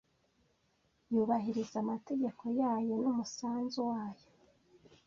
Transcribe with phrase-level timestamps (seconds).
[1.13, 4.25] Yubahiriza amategeko yayo n,umusanzu wayo